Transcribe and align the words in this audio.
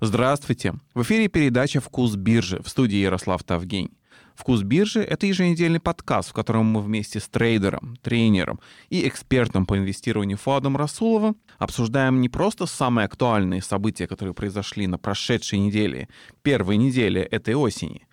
Здравствуйте! 0.00 0.74
В 0.94 1.02
эфире 1.02 1.26
передача 1.26 1.80
«Вкус 1.80 2.14
биржи» 2.14 2.62
в 2.62 2.68
студии 2.68 2.98
Ярослав 2.98 3.42
Тавгень. 3.42 3.90
«Вкус 4.36 4.62
биржи»— 4.62 5.00
это 5.02 5.26
еженедельный 5.26 5.80
подкаст, 5.80 6.30
в 6.30 6.32
котором 6.32 6.66
мы 6.66 6.82
вместе 6.82 7.18
с 7.18 7.28
трейдером, 7.28 7.96
тренером 8.00 8.60
и 8.90 9.08
экспертом 9.08 9.66
по 9.66 9.76
инвестированию 9.76 10.38
Фуадом 10.38 10.76
Расуловым 10.76 11.36
обсуждаем 11.58 12.20
не 12.20 12.28
просто 12.28 12.66
самые 12.66 13.06
актуальные 13.06 13.60
события, 13.60 14.06
которые 14.06 14.34
произошли 14.34 14.86
на 14.86 14.98
прошедшей 14.98 15.58
неделе, 15.58 16.08
первой 16.42 16.76
неделе 16.76 17.22
этой 17.22 17.56
осени, 17.56 18.06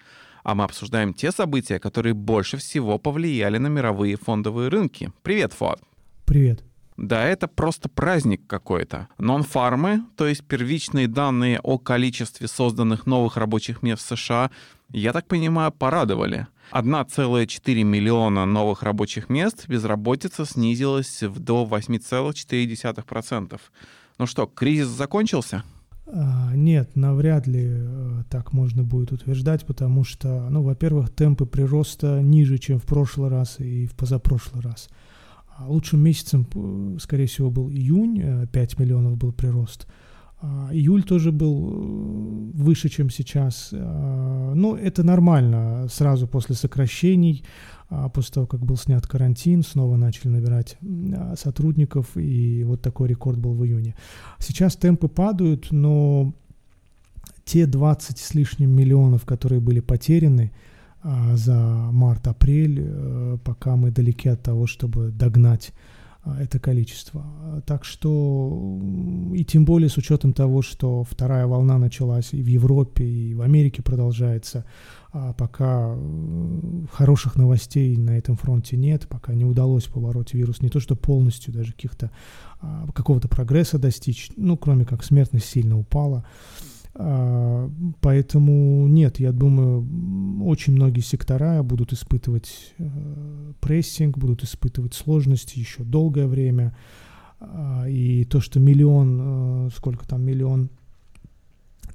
а 0.43 0.55
мы 0.55 0.63
обсуждаем 0.63 1.13
те 1.13 1.31
события, 1.31 1.77
которые 1.77 2.15
больше 2.15 2.57
всего 2.57 2.97
повлияли 2.97 3.59
на 3.59 3.67
мировые 3.67 4.15
фондовые 4.15 4.70
рынки. 4.70 5.11
Привет, 5.21 5.54
Фуад! 5.54 5.83
Привет! 6.25 6.63
Да, 6.98 7.25
это 7.25 7.48
просто 7.48 7.89
праздник 7.89 8.48
какой-то. 8.48 9.09
Нон-фармы, 9.18 10.04
то 10.16 10.28
есть 10.28 10.43
первичные 10.46 11.07
данные 11.10 11.60
о 11.61 11.78
количестве 11.78 12.48
созданных 12.48 13.05
новых 13.05 13.36
рабочих 13.36 13.83
мест 13.83 14.04
в 14.04 14.18
США, 14.18 14.50
я 14.92 15.11
так 15.11 15.28
понимаю, 15.28 15.71
порадовали. 15.71 16.47
1,4 16.71 17.83
миллиона 17.83 18.46
новых 18.46 18.82
рабочих 18.83 19.29
мест, 19.29 19.68
безработица 19.68 20.46
снизилась 20.46 21.19
до 21.21 21.66
8,4%. 21.66 23.60
Ну 24.18 24.25
что, 24.25 24.46
кризис 24.46 24.88
закончился? 24.88 25.64
А, 26.07 26.55
нет, 26.55 26.96
навряд 26.96 27.47
ли 27.47 27.66
э, 27.68 28.24
так 28.30 28.54
можно 28.54 28.83
будет 28.83 29.11
утверждать, 29.11 29.66
потому 29.66 30.04
что, 30.04 30.47
ну, 30.50 30.61
во-первых, 30.61 31.10
темпы 31.10 31.46
прироста 31.46 32.22
ниже, 32.22 32.58
чем 32.59 32.80
в 32.80 32.83
прошлый 32.83 33.30
раз 33.30 33.59
и 33.59 33.88
в 33.88 33.95
позапрошлый 33.95 34.61
раз. 34.61 34.88
А 35.58 35.67
лучшим 35.67 36.02
месяцем, 36.02 36.45
э, 36.53 36.97
скорее 37.00 37.27
всего, 37.27 37.50
был 37.50 37.69
июнь, 37.69 38.47
5 38.52 38.73
э, 38.73 38.83
миллионов 38.83 39.17
был 39.17 39.31
прирост. 39.31 39.88
А 40.41 40.69
июль 40.73 41.03
тоже 41.03 41.31
был 41.31 41.69
э, 41.69 42.61
выше, 42.61 42.89
чем 42.89 43.09
сейчас. 43.09 43.69
А, 43.72 44.53
ну, 44.53 44.75
это 44.75 45.03
нормально. 45.03 45.88
Сразу 45.89 46.27
после 46.27 46.55
сокращений, 46.55 47.45
после 48.13 48.33
того, 48.33 48.47
как 48.47 48.65
был 48.65 48.75
снят 48.75 49.07
карантин, 49.07 49.63
снова 49.63 49.95
начали 49.95 50.30
набирать 50.30 50.77
сотрудников, 51.38 52.17
и 52.17 52.63
вот 52.65 52.81
такой 52.81 53.08
рекорд 53.08 53.37
был 53.37 53.53
в 53.53 53.63
июне. 53.63 53.95
Сейчас 54.39 54.75
темпы 54.75 55.08
падают, 55.08 55.71
но 55.71 56.33
те 57.45 57.67
20 57.67 58.17
с 58.17 58.33
лишним 58.33 58.71
миллионов, 58.71 59.23
которые 59.23 59.61
были 59.61 59.80
потеряны, 59.80 60.52
за 61.36 61.56
март-апрель, 61.92 62.81
э, 62.81 63.38
пока 63.44 63.75
мы 63.75 63.92
далеки 63.92 64.30
от 64.30 64.42
того, 64.42 64.66
чтобы 64.66 65.11
догнать 65.11 65.72
а, 66.23 66.42
это 66.42 66.58
количество. 66.58 67.23
Так 67.67 67.86
что, 67.86 68.81
и 69.36 69.45
тем 69.45 69.66
более 69.66 69.89
с 69.89 69.98
учетом 69.98 70.33
того, 70.33 70.64
что 70.64 71.03
вторая 71.03 71.45
волна 71.45 71.78
началась 71.78 72.33
и 72.33 72.42
в 72.42 72.48
Европе, 72.48 73.06
и 73.06 73.36
в 73.36 73.42
Америке 73.42 73.83
продолжается, 73.83 74.66
а 75.11 75.33
пока 75.33 75.95
хороших 76.92 77.36
новостей 77.36 77.95
на 77.98 78.17
этом 78.17 78.36
фронте 78.36 78.76
нет, 78.76 79.08
пока 79.08 79.36
не 79.36 79.45
удалось 79.45 79.83
побороть 79.83 80.33
вирус, 80.33 80.61
не 80.61 80.70
то 80.70 80.80
что 80.80 80.95
полностью 80.95 81.53
даже 81.53 81.73
каких-то 81.73 82.09
какого-то 82.95 83.28
прогресса 83.28 83.78
достичь, 83.78 84.31
ну, 84.36 84.58
кроме 84.58 84.86
как 84.86 85.03
смертность 85.03 85.45
сильно 85.45 85.78
упала, 85.78 86.26
а, 86.26 86.74
поэтому 86.97 88.88
нет, 88.88 89.19
я 89.19 89.33
думаю, 89.33 89.85
очень 90.45 90.73
многие 90.73 91.02
сектора 91.02 91.61
будут 91.61 91.91
испытывать 91.91 92.73
э, 92.77 93.53
прессинг, 93.59 94.17
будут 94.17 94.43
испытывать 94.43 94.93
сложности 94.93 95.59
еще 95.59 95.83
долгое 95.83 96.27
время. 96.27 96.75
А, 97.41 97.85
и 97.89 98.23
то, 98.23 98.39
что 98.39 98.61
миллион, 98.61 99.67
э, 99.67 99.69
сколько 99.75 100.07
там, 100.07 100.23
миллион 100.23 100.69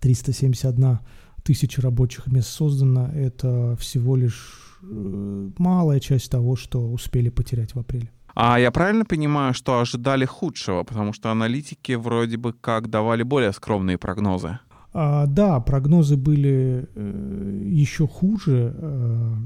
371 0.00 0.98
тысяча 1.42 1.80
рабочих 1.80 2.26
мест 2.26 2.48
создано, 2.48 3.08
это 3.14 3.76
всего 3.76 4.16
лишь 4.16 4.78
э, 4.82 5.50
малая 5.56 6.00
часть 6.00 6.30
того, 6.30 6.56
что 6.56 6.90
успели 6.90 7.30
потерять 7.30 7.74
в 7.74 7.78
апреле. 7.78 8.10
А 8.34 8.60
я 8.60 8.70
правильно 8.70 9.04
понимаю, 9.04 9.54
что 9.54 9.80
ожидали 9.80 10.26
худшего, 10.26 10.84
потому 10.84 11.12
что 11.14 11.30
аналитики 11.30 11.92
вроде 11.92 12.36
бы 12.36 12.52
как 12.52 12.90
давали 12.90 13.22
более 13.22 13.52
скромные 13.52 13.98
прогнозы? 13.98 14.58
А, 14.92 15.26
да, 15.26 15.60
прогнозы 15.60 16.16
были 16.16 16.88
э, 16.94 17.62
еще 17.66 18.08
хуже. 18.08 18.74
Э, 18.76 19.36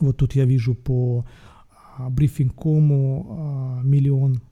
вот 0.00 0.18
тут 0.18 0.34
я 0.34 0.44
вижу 0.44 0.74
по 0.74 1.24
а, 1.96 2.10
брифингкому 2.10 3.26
а, 3.28 3.80
миллион 3.82 4.42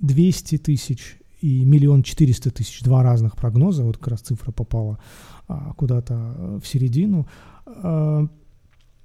двести 0.00 0.58
тысяч 0.58 1.18
и 1.40 1.64
миллион 1.64 2.02
четыреста 2.02 2.50
тысяч. 2.50 2.82
Два 2.82 3.04
разных 3.04 3.36
прогноза. 3.36 3.84
Вот 3.84 3.98
как 3.98 4.08
раз 4.08 4.20
цифра 4.22 4.50
попала 4.50 4.98
а, 5.46 5.72
куда-то 5.74 6.58
в 6.60 6.66
середину. 6.66 7.28
А, 7.66 8.26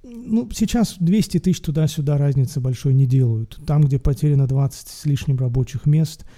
ну, 0.02 0.48
сейчас 0.52 0.96
200 0.98 1.38
тысяч 1.38 1.60
туда-сюда 1.60 2.18
разницы 2.18 2.60
большой 2.60 2.94
не 2.94 3.06
делают. 3.06 3.60
Там, 3.66 3.82
где 3.82 4.00
потеряно 4.00 4.48
20 4.48 4.88
с 4.88 5.04
лишним 5.06 5.36
рабочих 5.38 5.86
мест– 5.86 6.26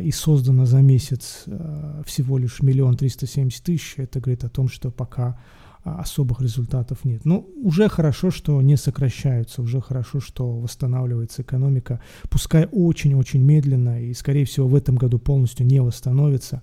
и 0.00 0.10
создано 0.10 0.64
за 0.64 0.80
месяц 0.80 1.44
а, 1.46 2.02
всего 2.06 2.38
лишь 2.38 2.62
миллион 2.62 2.96
триста 2.96 3.26
семьдесят 3.26 3.64
тысяч, 3.64 3.94
это 3.98 4.20
говорит 4.20 4.42
о 4.44 4.48
том, 4.48 4.68
что 4.68 4.90
пока 4.90 5.38
а, 5.84 6.00
особых 6.00 6.40
результатов 6.40 7.04
нет. 7.04 7.26
Но 7.26 7.34
ну, 7.34 7.68
уже 7.68 7.88
хорошо, 7.90 8.30
что 8.30 8.60
не 8.62 8.76
сокращаются, 8.76 9.60
уже 9.60 9.82
хорошо, 9.82 10.20
что 10.20 10.50
восстанавливается 10.58 11.42
экономика, 11.42 12.00
пускай 12.30 12.66
очень-очень 12.72 13.42
медленно 13.42 14.02
и, 14.02 14.14
скорее 14.14 14.46
всего, 14.46 14.66
в 14.66 14.74
этом 14.74 14.96
году 14.96 15.18
полностью 15.18 15.66
не 15.66 15.80
восстановится. 15.80 16.62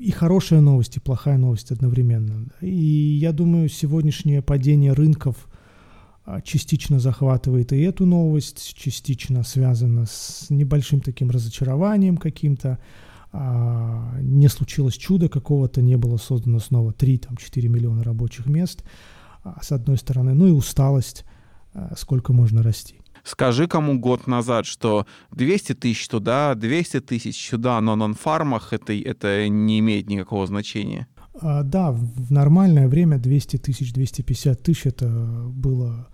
И 0.00 0.10
хорошая 0.10 0.60
новость, 0.60 0.98
и 0.98 1.00
плохая 1.00 1.38
новость 1.38 1.72
одновременно. 1.72 2.48
И 2.60 2.68
я 2.68 3.32
думаю, 3.32 3.68
сегодняшнее 3.68 4.42
падение 4.42 4.92
рынков– 4.92 5.36
а, 5.46 5.51
частично 6.44 7.00
захватывает 7.00 7.72
и 7.72 7.80
эту 7.80 8.06
новость, 8.06 8.74
частично 8.76 9.42
связана 9.42 10.06
с 10.06 10.46
небольшим 10.50 11.00
таким 11.00 11.30
разочарованием 11.30 12.16
каким-то. 12.16 12.78
А, 13.34 14.18
не 14.20 14.48
случилось 14.48 14.94
чудо 14.94 15.28
какого-то, 15.28 15.80
не 15.80 15.96
было 15.96 16.18
создано 16.18 16.58
снова 16.58 16.92
3-4 16.92 17.66
миллиона 17.68 18.04
рабочих 18.04 18.46
мест, 18.46 18.84
а, 19.42 19.58
с 19.62 19.72
одной 19.72 19.96
стороны, 19.96 20.34
ну 20.34 20.46
и 20.46 20.50
усталость, 20.50 21.24
сколько 21.96 22.34
можно 22.34 22.62
расти. 22.62 23.02
Скажи 23.24 23.68
кому 23.68 23.98
год 23.98 24.26
назад, 24.26 24.66
что 24.66 25.06
200 25.30 25.74
тысяч 25.74 26.08
туда, 26.08 26.54
200 26.54 27.00
тысяч 27.00 27.48
сюда 27.48 27.80
на 27.80 27.94
нон-фармах, 27.94 28.72
это, 28.72 28.92
это 28.92 29.48
не 29.48 29.78
имеет 29.78 30.08
никакого 30.08 30.46
значения. 30.46 31.06
А, 31.40 31.62
да, 31.62 31.92
в 31.92 32.30
нормальное 32.30 32.88
время 32.88 33.18
200 33.18 33.58
тысяч, 33.58 33.92
250 33.92 34.62
тысяч 34.62 34.86
это 34.86 35.08
было 35.08 36.08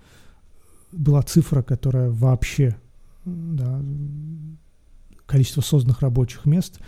была 0.90 1.22
цифра, 1.22 1.62
которая 1.62 2.10
вообще, 2.10 2.74
да, 3.26 3.82
количество 5.26 5.60
созданных 5.60 6.00
рабочих 6.00 6.46
мест 6.46 6.80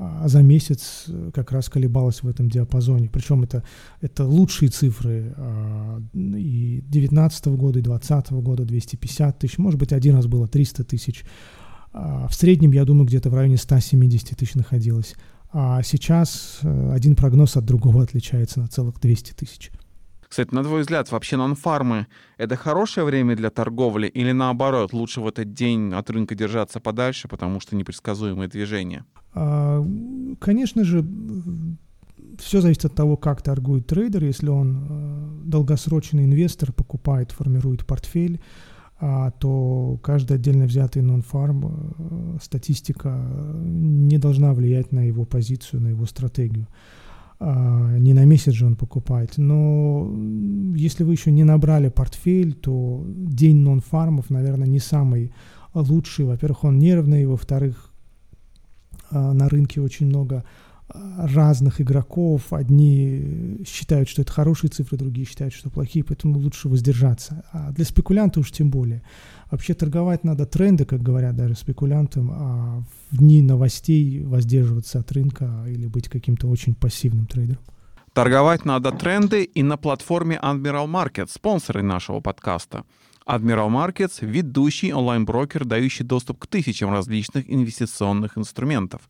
а 0.00 0.28
за 0.28 0.42
месяц 0.42 1.06
э, 1.08 1.30
как 1.34 1.50
раз 1.50 1.68
колебалось 1.68 2.22
в 2.22 2.28
этом 2.28 2.48
диапазоне. 2.48 3.10
Причем 3.12 3.42
это, 3.42 3.64
это 4.00 4.24
лучшие 4.24 4.68
цифры 4.68 5.34
а, 5.36 6.00
и 6.14 6.84
19 6.88 7.46
года, 7.48 7.80
и 7.80 7.82
20 7.82 8.30
года 8.30 8.64
250 8.64 9.38
тысяч, 9.40 9.58
может 9.58 9.80
быть, 9.80 9.92
один 9.92 10.14
раз 10.14 10.26
было 10.26 10.46
300 10.46 10.84
тысяч. 10.84 11.24
В 11.92 12.30
среднем, 12.30 12.70
я 12.72 12.84
думаю, 12.84 13.06
где-то 13.06 13.28
в 13.30 13.34
районе 13.34 13.56
170 13.56 14.36
тысяч 14.36 14.54
находилось. 14.54 15.16
А 15.50 15.82
сейчас 15.82 16.60
э, 16.62 16.92
один 16.92 17.16
прогноз 17.16 17.56
от 17.56 17.64
другого 17.64 18.02
отличается 18.02 18.60
на 18.60 18.68
целых 18.68 19.00
200 19.00 19.32
тысяч. 19.32 19.70
Кстати, 20.28 20.54
на 20.54 20.62
твой 20.62 20.82
взгляд, 20.82 21.10
вообще 21.10 21.36
нон-фармы— 21.36 22.06
это 22.36 22.54
хорошее 22.56 23.06
время 23.06 23.34
для 23.34 23.48
торговли 23.48 24.08
или 24.08 24.32
наоборот, 24.32 24.92
лучше 24.92 25.22
в 25.22 25.26
этот 25.26 25.54
день 25.54 25.94
от 25.94 26.10
рынка 26.10 26.34
держаться 26.34 26.80
подальше, 26.80 27.28
потому 27.28 27.60
что 27.60 27.74
непредсказуемые 27.76 28.48
движения? 28.48 29.06
А, 29.34 29.82
конечно 30.38 30.84
же, 30.84 31.02
все 32.38 32.60
зависит 32.60 32.84
от 32.84 32.94
того, 32.94 33.16
как 33.16 33.40
торгует 33.40 33.86
трейдер. 33.86 34.24
Если 34.24 34.48
он 34.48 34.86
э, 34.88 35.28
долгосрочный 35.44 36.24
инвестор, 36.24 36.72
покупает, 36.72 37.32
формирует 37.32 37.86
портфель, 37.86 38.40
то 39.00 39.98
каждый 40.02 40.36
отдельно 40.36 40.64
взятый 40.64 41.02
нон-фарм, 41.02 41.64
э, 41.66 42.38
статистика 42.42 43.16
не 43.62 44.18
должна 44.18 44.52
влиять 44.52 44.90
на 44.90 45.00
его 45.00 45.24
позицию, 45.24 45.82
на 45.82 45.88
его 45.88 46.04
стратегию. 46.04 46.66
А, 47.40 47.96
не 47.98 48.14
на 48.14 48.24
месяц 48.24 48.52
же 48.52 48.66
он 48.66 48.74
покупает. 48.74 49.34
Но 49.36 50.12
если 50.74 51.04
вы 51.04 51.12
еще 51.12 51.30
не 51.30 51.44
набрали 51.44 51.88
портфель, 51.88 52.54
то 52.54 53.04
день 53.06 53.58
нон-фармов, 53.58 54.30
наверное, 54.30 54.66
не 54.66 54.80
самый 54.80 55.32
лучший. 55.74 56.24
Во-первых, 56.24 56.64
он 56.64 56.78
нервный, 56.78 57.26
во-вторых, 57.26 57.92
а, 59.10 59.32
на 59.32 59.48
рынке 59.48 59.80
очень 59.80 60.06
много 60.06 60.44
разных 60.94 61.80
игроков. 61.80 62.52
Одни 62.52 63.62
считают, 63.66 64.08
что 64.08 64.22
это 64.22 64.32
хорошие 64.32 64.70
цифры, 64.70 64.96
другие 64.96 65.26
считают, 65.26 65.54
что 65.54 65.70
плохие, 65.70 66.04
поэтому 66.04 66.38
лучше 66.38 66.68
воздержаться. 66.68 67.44
А 67.52 67.72
для 67.72 67.84
спекулянта 67.84 68.40
уж 68.40 68.50
тем 68.50 68.70
более. 68.70 69.02
Вообще 69.50 69.74
торговать 69.74 70.24
надо 70.24 70.46
тренды, 70.46 70.84
как 70.84 71.02
говорят 71.02 71.36
даже 71.36 71.54
спекулянтам, 71.54 72.30
а 72.32 72.84
в 73.10 73.16
дни 73.16 73.42
новостей 73.42 74.24
воздерживаться 74.24 75.00
от 75.00 75.12
рынка 75.12 75.64
или 75.66 75.86
быть 75.86 76.08
каким-то 76.08 76.48
очень 76.48 76.74
пассивным 76.74 77.26
трейдером. 77.26 77.62
Торговать 78.12 78.64
надо 78.64 78.90
тренды 78.90 79.44
и 79.44 79.62
на 79.62 79.76
платформе 79.76 80.40
Admiral 80.42 80.86
Market, 80.86 81.28
спонсоры 81.30 81.82
нашего 81.82 82.20
подкаста. 82.20 82.84
Admiral 83.28 83.68
Markets— 83.68 84.18
ведущий 84.22 84.92
онлайн-брокер, 84.92 85.66
дающий 85.66 86.02
доступ 86.02 86.38
к 86.38 86.46
тысячам 86.46 86.90
различных 86.90 87.44
инвестиционных 87.48 88.38
инструментов. 88.38 89.02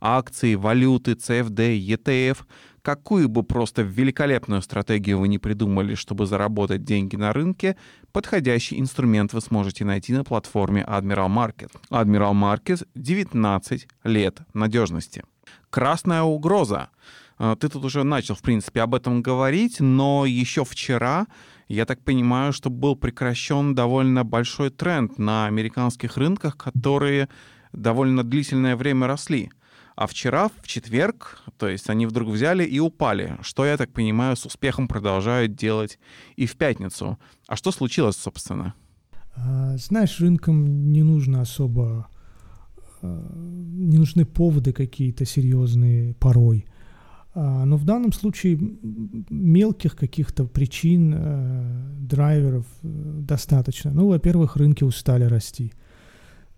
Акции, 0.00 0.54
валюты, 0.54 1.12
CFD, 1.12 1.78
ETF. 1.78 2.38
Какую 2.82 3.28
бы 3.28 3.42
просто 3.42 3.82
великолепную 3.82 4.62
стратегию 4.62 5.18
вы 5.18 5.28
не 5.28 5.38
придумали, 5.38 5.94
чтобы 5.94 6.26
заработать 6.26 6.82
деньги 6.82 7.16
на 7.16 7.32
рынке, 7.32 7.76
подходящий 8.10 8.80
инструмент 8.80 9.34
вы 9.34 9.40
сможете 9.42 9.84
найти 9.84 10.14
на 10.14 10.24
платформе 10.24 10.84
Admiral 10.88 11.28
Market. 11.28 11.70
Admiral 11.90 12.32
Markets— 12.32 12.86
19 12.94 13.86
лет 14.04 14.40
надежности. 14.54 15.24
Красная 15.68 16.22
угроза. 16.22 16.88
А, 17.38 17.56
ты 17.56 17.68
тут 17.68 17.84
уже 17.84 18.02
начал, 18.02 18.34
в 18.34 18.42
принципе, 18.42 18.82
об 18.82 18.94
этом 18.94 19.22
говорить, 19.22 19.80
но 19.80 20.26
еще 20.26 20.64
вчера 20.64 21.26
я 21.68 21.86
так 21.86 22.02
понимаю, 22.02 22.52
что 22.52 22.68
был 22.68 22.96
прекращен 22.96 23.74
довольно 23.74 24.24
большой 24.24 24.70
тренд 24.70 25.18
на 25.18 25.46
американских 25.46 26.16
рынках, 26.16 26.56
которые 26.56 27.28
довольно 27.72 28.24
длительное 28.24 28.74
время 28.74 29.06
росли. 29.06 29.50
А 30.00 30.06
вчера, 30.06 30.48
в 30.48 30.66
четверг, 30.66 31.42
то 31.58 31.68
есть 31.68 31.90
они 31.90 32.06
вдруг 32.06 32.30
взяли 32.30 32.64
и 32.64 32.80
упали, 32.80 33.36
что, 33.42 33.66
я 33.66 33.76
так 33.76 33.92
понимаю, 33.92 34.34
с 34.34 34.46
успехом 34.46 34.88
продолжают 34.88 35.54
делать 35.54 35.98
и 36.36 36.46
в 36.46 36.56
пятницу. 36.56 37.18
А 37.46 37.54
что 37.54 37.70
случилось, 37.70 38.16
собственно? 38.16 38.72
А, 39.36 39.76
знаешь, 39.76 40.18
рынкам 40.18 40.90
не 40.90 41.02
нужно 41.02 41.42
особо, 41.42 42.08
а, 43.02 43.30
не 43.36 43.98
нужны 43.98 44.24
поводы 44.24 44.72
какие-то 44.72 45.26
серьезные 45.26 46.14
порой. 46.14 46.64
А, 47.34 47.66
но 47.66 47.76
в 47.76 47.84
данном 47.84 48.14
случае 48.14 48.58
мелких 49.28 49.96
каких-то 49.96 50.46
причин, 50.46 51.10
драйверов 52.08 52.64
э, 52.82 53.18
достаточно. 53.20 53.92
Ну, 53.92 54.08
во-первых, 54.08 54.56
рынки 54.56 54.82
устали 54.82 55.24
расти. 55.24 55.74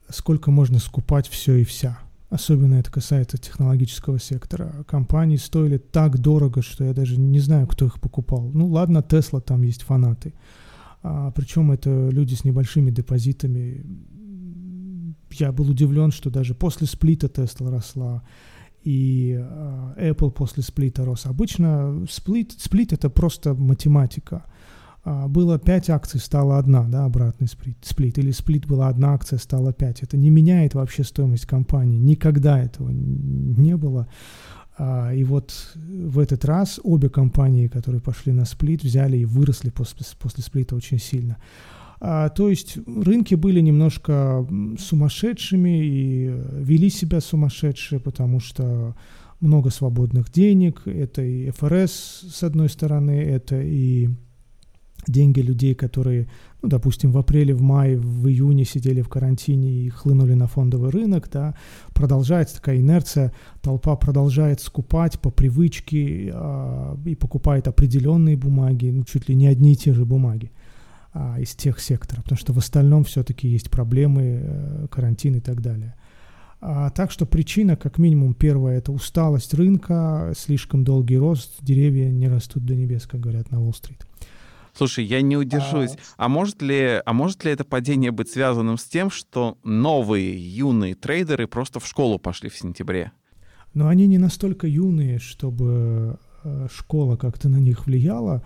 Сколько 0.08 0.52
можно 0.52 0.78
скупать 0.78 1.26
все 1.26 1.56
и 1.56 1.64
вся? 1.64 1.98
Особенно 2.32 2.76
это 2.76 2.90
касается 2.90 3.36
технологического 3.36 4.18
сектора. 4.18 4.84
Компании 4.88 5.36
стоили 5.36 5.76
так 5.76 6.18
дорого, 6.18 6.62
что 6.62 6.82
я 6.82 6.94
даже 6.94 7.20
не 7.20 7.40
знаю, 7.40 7.66
кто 7.66 7.84
их 7.84 8.00
покупал. 8.00 8.50
Ну 8.54 8.68
ладно, 8.68 9.02
Тесла, 9.02 9.42
там 9.42 9.60
есть 9.60 9.82
фанаты. 9.82 10.32
А, 11.02 11.30
причем 11.32 11.72
это 11.72 12.08
люди 12.08 12.34
с 12.34 12.44
небольшими 12.44 12.90
депозитами. 12.90 13.84
Я 15.32 15.52
был 15.52 15.68
удивлен, 15.68 16.10
что 16.10 16.30
даже 16.30 16.54
после 16.54 16.86
сплита 16.86 17.28
Тесла 17.28 17.70
росла 17.70 18.22
и 18.82 19.38
э, 19.38 20.12
Apple 20.12 20.30
после 20.30 20.62
сплита 20.62 21.04
рос. 21.04 21.26
Обычно 21.26 22.06
сплит, 22.08 22.52
сплит 22.52 22.94
это 22.94 23.10
просто 23.10 23.52
математика. 23.52 24.46
А, 25.04 25.26
было 25.28 25.58
5 25.58 25.90
акций, 25.90 26.20
стало 26.20 26.58
одна, 26.58 26.84
да, 26.84 27.04
обратный 27.04 27.48
сплит, 27.48 27.76
сплит. 27.82 28.18
Или 28.18 28.30
сплит 28.30 28.66
была 28.66 28.88
одна 28.88 29.14
акция, 29.14 29.38
стало 29.38 29.72
5. 29.72 30.02
Это 30.02 30.16
не 30.16 30.30
меняет 30.30 30.74
вообще 30.74 31.02
стоимость 31.02 31.46
компании. 31.46 31.98
Никогда 31.98 32.62
этого 32.62 32.90
не 32.90 33.76
было. 33.76 34.08
А, 34.78 35.12
и 35.12 35.24
вот 35.24 35.52
в 35.74 36.18
этот 36.18 36.44
раз 36.44 36.80
обе 36.82 37.08
компании, 37.08 37.66
которые 37.66 38.00
пошли 38.00 38.32
на 38.32 38.44
сплит, 38.44 38.84
взяли 38.84 39.18
и 39.18 39.24
выросли 39.24 39.70
после, 39.70 40.06
после 40.18 40.44
сплита 40.44 40.76
очень 40.76 40.98
сильно. 40.98 41.38
А, 42.00 42.28
то 42.28 42.48
есть 42.48 42.78
рынки 42.86 43.34
были 43.34 43.60
немножко 43.60 44.46
сумасшедшими 44.78 45.84
и 45.84 46.26
вели 46.52 46.90
себя 46.90 47.20
сумасшедшие, 47.20 48.00
потому 48.00 48.40
что 48.40 48.96
много 49.40 49.70
свободных 49.70 50.30
денег, 50.30 50.82
это 50.86 51.22
и 51.22 51.50
ФРС 51.50 52.24
с 52.32 52.42
одной 52.44 52.68
стороны, 52.68 53.20
это 53.20 53.60
и 53.60 54.08
деньги 55.06 55.40
людей, 55.40 55.74
которые, 55.74 56.28
ну, 56.62 56.68
допустим, 56.68 57.12
в 57.12 57.18
апреле, 57.18 57.54
в 57.54 57.62
мае, 57.62 57.98
в 57.98 58.28
июне 58.28 58.64
сидели 58.64 59.02
в 59.02 59.08
карантине 59.08 59.70
и 59.70 59.88
хлынули 59.88 60.34
на 60.34 60.46
фондовый 60.46 60.90
рынок, 60.90 61.28
да, 61.32 61.54
продолжается 61.94 62.56
такая 62.56 62.78
инерция, 62.78 63.32
толпа 63.60 63.96
продолжает 63.96 64.60
скупать 64.60 65.18
по 65.18 65.30
привычке 65.30 66.30
э, 66.32 66.96
и 67.04 67.14
покупает 67.14 67.68
определенные 67.68 68.36
бумаги, 68.36 68.90
ну, 68.90 69.04
чуть 69.04 69.28
ли 69.28 69.34
не 69.34 69.46
одни 69.46 69.72
и 69.72 69.76
те 69.76 69.92
же 69.92 70.04
бумаги 70.04 70.50
а, 71.12 71.38
из 71.38 71.54
тех 71.54 71.80
секторов, 71.80 72.24
потому 72.24 72.38
что 72.38 72.52
в 72.52 72.58
остальном 72.58 73.04
все-таки 73.04 73.48
есть 73.48 73.70
проблемы, 73.70 74.40
э, 74.42 74.86
карантин 74.90 75.36
и 75.36 75.40
так 75.40 75.60
далее. 75.60 75.94
А, 76.64 76.90
так 76.90 77.10
что 77.10 77.26
причина, 77.26 77.74
как 77.74 77.98
минимум, 77.98 78.34
первая, 78.34 78.78
это 78.78 78.92
усталость 78.92 79.52
рынка, 79.52 80.32
слишком 80.36 80.84
долгий 80.84 81.18
рост, 81.18 81.56
деревья 81.60 82.08
не 82.08 82.28
растут 82.28 82.64
до 82.64 82.76
небес, 82.76 83.06
как 83.06 83.20
говорят 83.20 83.50
на 83.50 83.60
Уолл-стрит. 83.60 84.06
Слушай, 84.76 85.04
я 85.04 85.20
не 85.20 85.36
удержусь. 85.36 85.92
А... 86.16 86.28
может 86.28 86.62
ли, 86.62 87.00
а 87.04 87.12
может 87.12 87.44
ли 87.44 87.52
это 87.52 87.64
падение 87.64 88.10
быть 88.10 88.30
связанным 88.30 88.78
с 88.78 88.84
тем, 88.84 89.10
что 89.10 89.58
новые 89.64 90.34
юные 90.36 90.94
трейдеры 90.94 91.46
просто 91.46 91.80
в 91.80 91.86
школу 91.86 92.18
пошли 92.18 92.48
в 92.48 92.56
сентябре? 92.56 93.12
Но 93.74 93.88
они 93.88 94.06
не 94.06 94.18
настолько 94.18 94.66
юные, 94.66 95.18
чтобы 95.18 96.18
э, 96.44 96.68
школа 96.72 97.16
как-то 97.16 97.48
на 97.48 97.56
них 97.56 97.86
влияла 97.86 98.42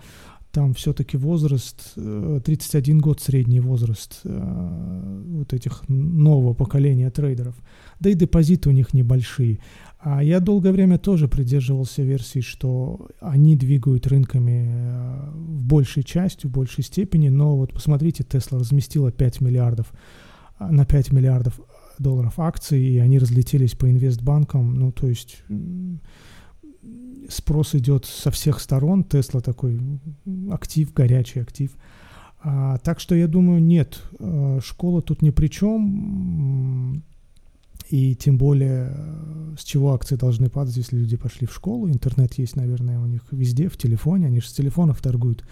там 0.51 0.73
все-таки 0.73 1.17
возраст, 1.17 1.93
31 1.93 2.97
э, 2.97 2.99
год 2.99 3.21
средний 3.21 3.59
возраст 3.59 4.21
э, 4.23 5.21
вот 5.27 5.53
этих 5.53 5.83
нового 5.87 6.53
поколения 6.53 7.11
трейдеров. 7.11 7.53
Да 7.99 8.09
и 8.09 8.15
депозиты 8.15 8.69
у 8.69 8.71
них 8.71 8.91
небольшие. 8.93 9.59
А 9.99 10.23
я 10.23 10.39
долгое 10.39 10.71
время 10.71 10.97
тоже 10.99 11.27
придерживался 11.27 12.03
версии, 12.03 12.39
что 12.39 13.07
они 13.19 13.55
двигают 13.55 14.05
рынками 14.07 14.69
э, 14.69 15.31
в 15.31 15.63
большей 15.63 16.03
части, 16.03 16.45
в 16.45 16.51
большей 16.51 16.83
степени, 16.83 17.29
но 17.29 17.57
вот 17.57 17.73
посмотрите, 17.73 18.23
Тесла 18.23 18.59
разместила 18.59 19.11
5 19.11 19.41
миллиардов 19.41 19.91
на 20.59 20.85
5 20.85 21.11
миллиардов 21.11 21.59
долларов 21.99 22.39
акций, 22.39 22.81
и 22.81 22.97
они 22.99 23.17
разлетелись 23.17 23.73
по 23.73 23.89
инвестбанкам, 23.89 24.75
ну 24.75 24.91
то 24.91 25.07
есть 25.07 25.43
спрос 27.29 27.75
идет 27.75 28.05
со 28.05 28.31
всех 28.31 28.59
сторон. 28.59 29.03
Тесла 29.03 29.41
такой 29.41 29.79
актив, 30.51 30.93
горячий 30.93 31.39
актив. 31.39 31.71
А, 32.39 32.77
так 32.77 32.99
что 32.99 33.15
я 33.15 33.27
думаю, 33.27 33.61
нет, 33.61 34.01
э, 34.19 34.59
школа 34.63 35.01
тут 35.01 35.21
ни 35.21 35.31
при 35.31 35.47
чем. 35.47 37.03
И 37.89 38.15
тем 38.15 38.37
более, 38.37 38.91
э, 38.91 39.55
с 39.57 39.63
чего 39.63 39.93
акции 39.93 40.15
должны 40.15 40.49
падать, 40.49 40.75
если 40.75 40.97
люди 40.97 41.15
пошли 41.15 41.47
в 41.47 41.53
школу. 41.53 41.89
Интернет 41.89 42.33
есть, 42.37 42.55
наверное, 42.55 42.99
у 42.99 43.05
них 43.05 43.21
везде, 43.31 43.69
в 43.69 43.77
телефоне. 43.77 44.27
Они 44.27 44.41
же 44.41 44.49
с 44.49 44.53
телефонов 44.53 45.01
торгуют 45.01 45.45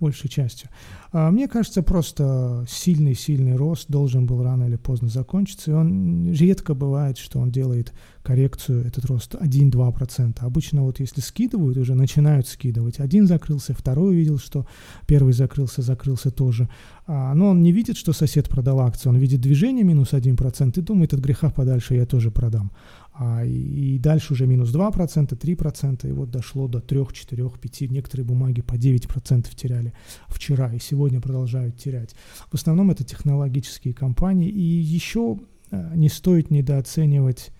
большей 0.00 0.30
частью. 0.30 0.70
А 1.12 1.30
мне 1.30 1.48
кажется, 1.48 1.82
просто 1.82 2.64
сильный-сильный 2.68 3.56
рост 3.56 3.86
должен 3.88 4.26
был 4.26 4.42
рано 4.42 4.64
или 4.64 4.76
поздно 4.76 5.08
закончиться. 5.08 5.70
И 5.70 5.74
он 5.74 6.32
редко 6.32 6.74
бывает, 6.74 7.18
что 7.18 7.38
он 7.38 7.50
делает 7.50 7.92
коррекцию, 8.22 8.86
этот 8.86 9.04
рост 9.06 9.34
1-2%. 9.34 10.38
Обычно 10.40 10.82
вот 10.82 11.00
если 11.00 11.20
скидывают, 11.20 11.76
уже 11.76 11.94
начинают 11.94 12.46
скидывать. 12.46 13.00
Один 13.00 13.26
закрылся, 13.26 13.74
второй 13.74 14.10
увидел, 14.10 14.38
что 14.38 14.66
первый 15.06 15.32
закрылся, 15.32 15.82
закрылся 15.82 16.30
тоже. 16.30 16.68
А, 17.06 17.34
но 17.34 17.50
он 17.50 17.62
не 17.62 17.72
видит, 17.72 17.96
что 17.96 18.12
сосед 18.12 18.48
продал 18.48 18.80
акцию, 18.80 19.12
он 19.12 19.18
видит 19.18 19.40
движение 19.40 19.84
минус 19.84 20.12
1% 20.12 20.78
и 20.78 20.82
думает, 20.82 21.12
от 21.12 21.20
греха 21.20 21.50
подальше 21.50 21.81
я 21.90 22.06
тоже 22.06 22.30
продам. 22.30 22.72
А, 23.14 23.44
и, 23.44 23.94
и 23.94 23.98
дальше 23.98 24.32
уже 24.32 24.46
минус 24.46 24.74
2%, 24.74 25.28
3%, 25.28 26.08
и 26.08 26.12
вот 26.12 26.30
дошло 26.30 26.66
до 26.66 26.80
3, 26.80 27.06
4, 27.12 27.50
5, 27.60 27.90
некоторые 27.90 28.26
бумаги 28.26 28.62
по 28.62 28.74
9% 28.74 29.54
теряли 29.54 29.92
вчера 30.28 30.72
и 30.72 30.78
сегодня 30.78 31.20
продолжают 31.20 31.76
терять. 31.76 32.14
В 32.50 32.54
основном 32.54 32.90
это 32.90 33.04
технологические 33.04 33.92
компании, 33.92 34.48
и 34.48 34.60
еще 34.60 35.38
а, 35.70 35.94
не 35.94 36.08
стоит 36.08 36.50
недооценивать 36.50 37.50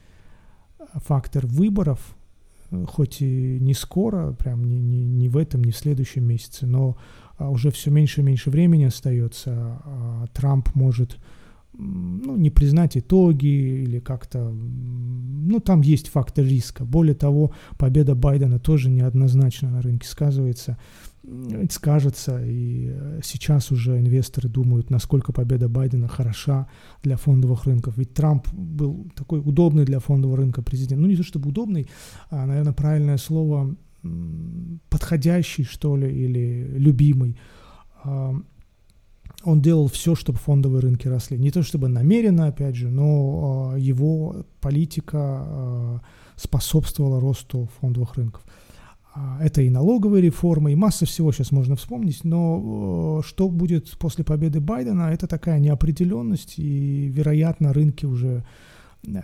фактор 0.94 1.46
выборов, 1.46 2.16
хоть 2.86 3.20
и 3.20 3.58
не 3.60 3.74
скоро, 3.74 4.32
прям 4.32 4.64
не, 4.64 4.80
не, 4.80 5.04
не 5.04 5.28
в 5.28 5.36
этом, 5.36 5.62
не 5.62 5.72
в 5.72 5.76
следующем 5.76 6.24
месяце, 6.24 6.66
но 6.66 6.96
а, 7.36 7.50
уже 7.50 7.70
все 7.70 7.90
меньше 7.90 8.20
и 8.20 8.24
меньше 8.24 8.50
времени 8.50 8.84
остается. 8.84 9.52
А 9.84 10.26
Трамп 10.32 10.74
может 10.74 11.18
ну, 11.74 12.36
не 12.36 12.50
признать 12.50 12.96
итоги 12.96 13.46
или 13.46 13.98
как-то, 13.98 14.50
ну, 14.50 15.60
там 15.60 15.80
есть 15.80 16.08
фактор 16.08 16.44
риска. 16.44 16.84
Более 16.84 17.14
того, 17.14 17.52
победа 17.78 18.14
Байдена 18.14 18.58
тоже 18.58 18.90
неоднозначно 18.90 19.70
на 19.70 19.82
рынке 19.82 20.06
сказывается, 20.06 20.78
скажется, 21.70 22.44
и 22.44 22.90
э, 22.92 23.20
сейчас 23.22 23.70
уже 23.70 23.98
инвесторы 23.98 24.48
думают, 24.48 24.90
насколько 24.90 25.32
победа 25.32 25.68
Байдена 25.68 26.08
хороша 26.08 26.68
для 27.02 27.16
фондовых 27.16 27.64
рынков. 27.64 27.96
Ведь 27.96 28.12
Трамп 28.12 28.52
был 28.52 29.06
такой 29.14 29.40
удобный 29.40 29.84
для 29.84 30.00
фондового 30.00 30.36
рынка 30.36 30.62
президент. 30.62 31.00
Ну, 31.00 31.08
не 31.08 31.16
то 31.16 31.22
чтобы 31.22 31.50
удобный, 31.50 31.88
а, 32.30 32.44
наверное, 32.46 32.72
правильное 32.72 33.18
слово 33.18 33.76
подходящий, 34.88 35.62
что 35.62 35.96
ли, 35.96 36.10
или 36.10 36.74
любимый 36.76 37.36
он 39.44 39.60
делал 39.60 39.88
все, 39.88 40.14
чтобы 40.14 40.38
фондовые 40.38 40.80
рынки 40.80 41.08
росли. 41.08 41.38
Не 41.38 41.50
то 41.50 41.62
чтобы 41.62 41.88
намеренно, 41.88 42.46
опять 42.46 42.76
же, 42.76 42.88
но 42.88 43.72
э, 43.74 43.80
его 43.80 44.44
политика 44.60 45.44
э, 45.44 45.98
способствовала 46.36 47.20
росту 47.20 47.68
фондовых 47.80 48.14
рынков. 48.16 48.42
А, 49.14 49.38
это 49.42 49.60
и 49.62 49.70
налоговые 49.70 50.22
реформы, 50.22 50.72
и 50.72 50.76
масса 50.76 51.04
всего 51.04 51.32
сейчас 51.32 51.50
можно 51.52 51.76
вспомнить, 51.76 52.24
но 52.24 53.22
что 53.26 53.48
будет 53.48 53.90
после 53.98 54.24
победы 54.24 54.60
Байдена, 54.60 55.10
это 55.12 55.26
такая 55.26 55.58
неопределенность, 55.58 56.58
и, 56.58 57.08
вероятно, 57.08 57.72
рынки 57.72 58.06
уже 58.06 58.44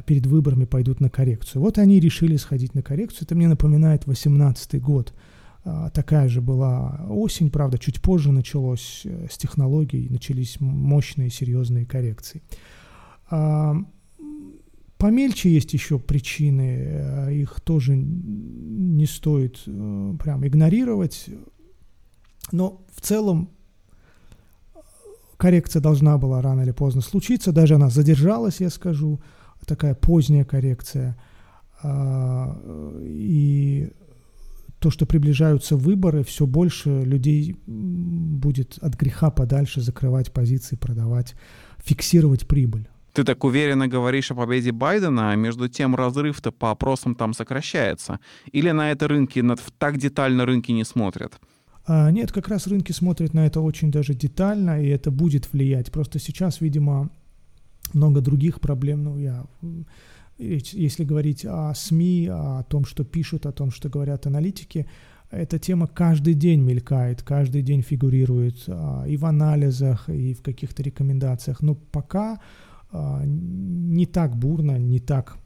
перед 0.07 0.27
выборами 0.27 0.65
пойдут 0.65 1.01
на 1.01 1.09
коррекцию. 1.09 1.63
Вот 1.63 1.79
они 1.79 2.01
решили 2.01 2.37
сходить 2.37 2.75
на 2.75 2.83
коррекцию. 2.83 3.25
Это 3.25 3.35
мне 3.35 3.49
напоминает 3.49 4.05
2018 4.05 4.83
год. 4.83 5.15
А, 5.65 5.91
такая 5.91 6.29
же 6.29 6.41
была 6.41 7.07
осень, 7.09 7.51
правда, 7.51 7.79
чуть 7.79 8.01
позже 8.01 8.33
началось 8.33 9.03
э, 9.05 9.27
с 9.31 9.37
технологий, 9.37 10.09
начались 10.09 10.61
мощные 10.61 11.31
серьезные 11.31 11.85
коррекции. 11.85 12.43
А, 13.31 13.77
помельче 14.97 15.51
есть 15.51 15.73
еще 15.73 15.99
причины, 15.99 16.77
э, 16.79 17.35
их 17.35 17.61
тоже 17.61 17.97
не 17.97 19.07
стоит 19.07 19.63
э, 19.67 20.15
прям 20.23 20.47
игнорировать, 20.47 21.29
но 22.53 22.85
в 22.95 23.01
целом 23.01 23.51
коррекция 25.37 25.83
должна 25.83 26.19
была 26.19 26.41
рано 26.41 26.63
или 26.63 26.73
поздно 26.73 27.01
случиться, 27.01 27.53
даже 27.53 27.75
она 27.75 27.91
задержалась, 27.91 28.61
я 28.61 28.71
скажу, 28.71 29.21
такая 29.67 29.95
поздняя 29.95 30.45
коррекция. 30.45 31.17
А, 31.83 32.59
и 33.03 33.93
то, 34.79 34.91
что 34.91 35.07
приближаются 35.07 35.77
выборы, 35.77 36.23
все 36.23 36.47
больше 36.47 37.05
людей 37.05 37.57
будет 37.67 38.79
от 38.81 38.95
греха 38.95 39.31
подальше 39.31 39.81
закрывать 39.81 40.33
позиции, 40.33 40.77
продавать, 40.77 41.35
фиксировать 41.79 42.47
прибыль. 42.47 42.89
Ты 43.13 43.25
так 43.25 43.43
уверенно 43.43 43.89
говоришь 43.89 44.31
о 44.31 44.35
победе 44.37 44.71
Байдена, 44.71 45.33
а 45.33 45.37
между 45.37 45.69
тем 45.69 45.97
разрыв-то 45.97 46.53
по 46.53 46.71
опросам 46.71 47.15
там 47.17 47.35
сокращается. 47.35 48.21
Или 48.53 48.71
на 48.71 48.93
это 48.93 49.09
рынки, 49.09 49.45
так 49.79 49.99
детально 49.99 50.47
рынки 50.47 50.71
не 50.71 50.85
смотрят? 50.85 51.41
А, 51.87 52.11
нет, 52.11 52.31
как 52.31 52.49
раз 52.49 52.67
рынки 52.67 52.93
смотрят 52.93 53.35
на 53.35 53.47
это 53.47 53.61
очень 53.61 53.91
даже 53.91 54.15
детально, 54.15 54.81
и 54.81 54.89
это 54.89 55.11
будет 55.11 55.53
влиять. 55.53 55.91
Просто 55.91 56.21
сейчас, 56.21 56.61
видимо, 56.61 57.11
много 57.95 58.21
других 58.21 58.61
проблем. 58.61 59.03
Ну, 59.03 59.19
я 59.19 59.47
если 60.39 61.05
говорить 61.05 61.45
о 61.45 61.75
СМИ, 61.75 62.29
о 62.31 62.63
том, 62.63 62.85
что 62.85 63.05
пишут, 63.05 63.47
о 63.47 63.53
том, 63.53 63.71
что 63.71 63.89
говорят 63.89 64.27
аналитики, 64.27 64.87
эта 65.31 65.59
тема 65.59 65.87
каждый 65.87 66.35
день 66.35 66.61
мелькает, 66.61 67.23
каждый 67.23 67.63
день 67.63 67.83
фигурирует 67.83 68.65
а, 68.67 69.05
и 69.07 69.17
в 69.17 69.27
анализах, 69.27 70.09
и 70.09 70.33
в 70.33 70.43
каких-то 70.43 70.83
рекомендациях. 70.83 71.61
Но 71.63 71.75
пока 71.75 72.41
а, 72.91 73.23
не 73.27 74.07
так 74.07 74.37
бурно, 74.37 74.79
не 74.79 75.01
так 75.01 75.37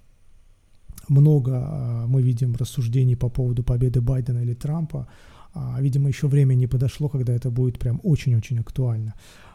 много 1.09 1.53
а, 1.55 2.07
мы 2.07 2.23
видим 2.23 2.55
рассуждений 2.55 3.17
по 3.17 3.29
поводу 3.29 3.65
победы 3.65 4.01
Байдена 4.01 4.39
или 4.39 4.55
Трампа. 4.55 5.09
Видимо, 5.81 6.09
еще 6.09 6.29
время 6.29 6.55
не 6.55 6.67
подошло, 6.67 7.11
когда 7.11 7.35
это 7.35 7.51
будет 7.51 7.79
прям 7.79 8.01
очень-очень 8.05 8.61
актуально. 8.61 9.13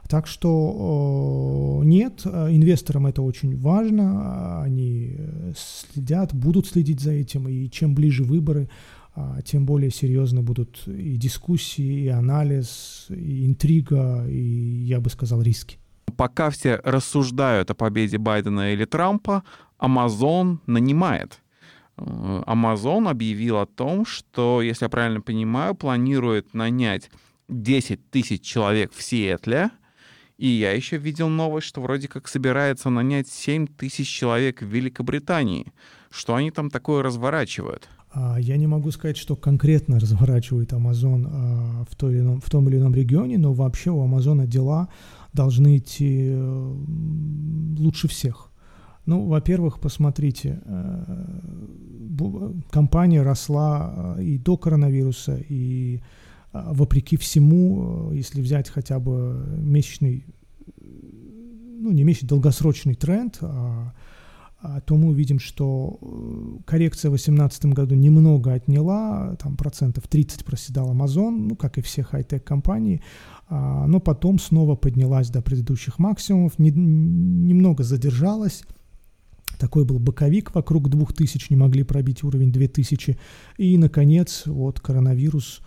Так 0.10 0.28
что 0.28 1.82
нет, 1.84 2.26
инвесторам 2.26 3.08
это 3.08 3.22
очень 3.22 3.58
важно, 3.58 4.62
они 4.62 5.18
следят, 5.56 6.34
будут 6.34 6.68
следить 6.68 7.02
за 7.02 7.12
этим, 7.12 7.48
и 7.48 7.70
чем 7.70 7.94
ближе 7.94 8.24
выборы, 8.24 8.70
а, 9.20 9.42
тем 9.42 9.66
более 9.66 9.90
серьезно 9.90 10.44
будут 10.44 10.88
и 10.88 11.18
дискуссии, 11.18 12.04
и 12.04 12.08
анализ, 12.08 13.08
и 13.10 13.48
интрига, 13.48 14.28
и, 14.30 14.40
я 14.40 15.00
бы 15.00 15.10
сказал, 15.10 15.42
риски. 15.42 15.80
Пока 16.16 16.52
все 16.52 16.80
рассуждают 16.84 17.72
о 17.72 17.74
победе 17.74 18.20
Байдена 18.20 18.74
или 18.74 18.86
Трампа, 18.86 19.44
Amazon 19.80 20.60
нанимает. 20.68 21.42
Э, 21.98 22.44
Amazon 22.46 23.10
объявил 23.10 23.58
о 23.58 23.66
том, 23.66 24.06
что, 24.06 24.62
если 24.62 24.86
я 24.86 24.90
правильно 24.90 25.22
понимаю, 25.22 25.74
планирует 25.74 26.54
нанять 26.54 27.10
10 27.50 28.12
тысяч 28.12 28.42
человек 28.42 28.94
в 28.94 29.02
Сиэтле– 29.02 29.72
и 30.38 30.48
я 30.48 30.72
еще 30.72 30.98
видел 30.98 31.30
новость, 31.30 31.68
что 31.68 31.82
вроде 31.82 32.08
как 32.08 32.28
собирается 32.28 32.90
нанять 32.90 33.28
7 33.28 33.68
тысяч 33.68 34.08
человек 34.08 34.62
в 34.62 34.68
Великобритании. 34.68 35.74
Что 36.12 36.36
они 36.36 36.52
там 36.52 36.70
такое 36.70 37.02
разворачивают? 37.02 37.90
А, 38.12 38.38
я 38.40 38.58
не 38.58 38.68
могу 38.68 38.92
сказать, 38.92 39.18
что 39.18 39.36
конкретно 39.36 40.00
разворачивает 40.00 40.74
Amazon 40.74 41.28
а, 41.28 41.86
в, 41.90 41.96
той 41.96 42.14
или 42.14 42.20
ином, 42.22 42.40
в 42.40 42.50
том 42.50 42.70
или 42.70 42.78
ином 42.78 42.94
регионе, 42.94 43.38
но 43.38 43.54
вообще 43.54 43.90
у 43.90 44.02
Амазона 44.02 44.46
дела 44.46 44.90
должны 45.34 45.78
идти 45.78 46.30
э, 46.30 46.76
лучше 47.78 48.08
всех. 48.08 48.52
Ну, 49.06 49.26
во-первых, 49.26 49.80
посмотрите, 49.80 50.62
э, 50.66 51.34
компания 52.72 53.22
росла 53.24 54.16
э, 54.18 54.24
и 54.24 54.38
до 54.38 54.58
коронавируса, 54.58 55.38
и 55.50 55.98
а, 55.98 56.02
вопреки 56.54 57.18
всему, 57.18 58.12
э, 58.12 58.16
если 58.16 58.42
взять 58.42 58.70
хотя 58.70 59.00
бы 59.00 59.46
месячный, 59.58 60.26
ну 60.80 61.92
не 61.92 62.04
месячный, 62.04 62.30
долгосрочный 62.30 62.96
тренд, 62.96 63.38
а, 63.42 63.94
а, 64.60 64.82
то 64.82 64.96
мы 64.96 65.10
увидим, 65.10 65.40
что 65.40 66.00
э, 66.02 66.64
коррекция 66.66 67.10
в 67.10 67.14
2018 67.14 67.66
году 67.68 67.96
немного 67.96 68.54
отняла, 68.54 69.36
там 69.36 69.56
процентов 69.56 70.08
30 70.08 70.44
проседал 70.44 70.92
Amazon, 70.94 71.48
ну 71.50 71.56
как 71.56 71.78
и 71.78 71.82
все 71.82 72.04
хай-тек 72.04 72.44
компании, 72.44 73.02
а, 73.50 73.86
но 73.86 74.00
потом 74.00 74.40
снова 74.40 74.76
поднялась 74.76 75.30
до 75.30 75.42
предыдущих 75.42 76.00
максимумов, 76.00 76.58
не, 76.58 76.72
немного 76.72 77.84
задержалась, 77.84 78.64
такой 79.60 79.86
был 79.86 80.00
боковик 80.00 80.54
вокруг 80.56 80.90
2000, 80.90 81.48
не 81.52 81.56
могли 81.56 81.84
пробить 81.84 82.24
уровень 82.24 82.52
2000. 82.52 83.18
И, 83.58 83.78
наконец, 83.78 84.44
вот 84.46 84.80
коронавирус 84.80 85.62
а, 85.62 85.66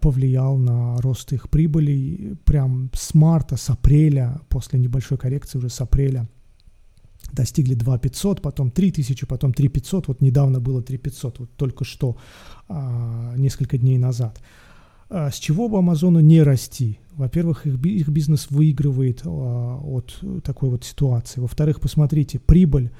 повлиял 0.00 0.56
на 0.56 0.96
рост 1.00 1.32
их 1.32 1.48
прибылей 1.48 2.36
прям 2.44 2.90
с 2.92 3.14
марта, 3.14 3.56
с 3.56 3.70
апреля, 3.70 4.40
после 4.48 4.78
небольшой 4.78 5.16
коррекции 5.16 5.58
уже 5.58 5.68
с 5.68 5.80
апреля 5.80 6.28
достигли 7.32 7.74
2 7.74 7.98
500, 7.98 8.42
потом 8.42 8.70
3 8.70 8.92
тысячи, 8.92 9.26
потом 9.26 9.52
3 9.52 9.68
500, 9.68 10.08
вот 10.08 10.20
недавно 10.20 10.60
было 10.60 10.82
3 10.82 10.98
500, 10.98 11.38
вот 11.38 11.50
только 11.56 11.84
что, 11.84 12.16
а, 12.68 13.34
несколько 13.36 13.78
дней 13.78 13.98
назад. 13.98 14.40
А, 15.08 15.30
с 15.30 15.36
чего 15.36 15.68
бы 15.68 15.78
Амазону 15.78 16.20
не 16.20 16.42
расти? 16.42 16.98
Во-первых, 17.12 17.66
их, 17.66 17.84
их 17.84 18.08
бизнес 18.08 18.50
выигрывает 18.50 19.22
а, 19.24 19.78
от 19.78 20.20
такой 20.42 20.70
вот 20.70 20.84
ситуации. 20.84 21.40
Во-вторых, 21.40 21.80
посмотрите, 21.80 22.38
прибыль 22.38 22.90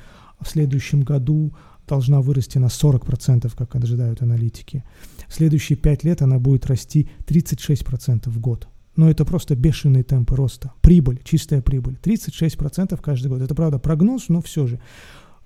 в 0.40 0.48
следующем 0.48 1.02
году 1.02 1.52
должна 1.90 2.20
вырасти 2.20 2.59
на 2.59 2.66
40%, 2.66 3.52
как 3.56 3.75
ожидают 3.76 4.23
аналитики. 4.23 4.85
В 5.28 5.35
следующие 5.35 5.76
5 5.76 6.04
лет 6.04 6.23
она 6.23 6.38
будет 6.38 6.66
расти 6.66 7.09
36% 7.26 8.30
в 8.30 8.40
год. 8.40 8.68
Но 8.97 9.11
это 9.11 9.25
просто 9.25 9.56
бешеные 9.56 10.02
темпы 10.02 10.37
роста. 10.37 10.73
Прибыль, 10.80 11.20
чистая 11.25 11.62
прибыль. 11.62 11.99
36% 12.02 13.00
каждый 13.02 13.28
год. 13.28 13.42
Это, 13.42 13.54
правда, 13.54 13.78
прогноз, 13.78 14.28
но 14.28 14.40
все 14.40 14.66
же. 14.66 14.80